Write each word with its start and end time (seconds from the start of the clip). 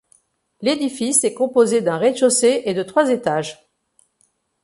L'édifice 0.61 1.23
est 1.25 1.35
composé 1.35 1.81
d'un 1.81 1.97
rez-de-chaussée 1.99 2.63
et 2.65 2.73
de 2.73 2.81
trois 2.81 3.11
étages. 3.11 3.69